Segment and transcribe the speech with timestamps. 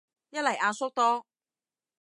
[0.31, 1.27] 一嚟阿叔多